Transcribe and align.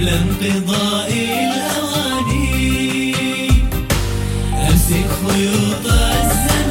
قبل 0.00 0.08
انقضاء 0.08 1.12
الأواني. 1.12 3.14
أمسك 4.68 5.08
خيوط 5.26 5.86
الزمان. 5.86 6.69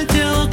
Europa 0.00 0.50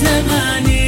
زماني. 0.00 0.85